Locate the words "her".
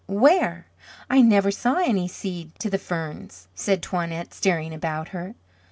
5.09-5.35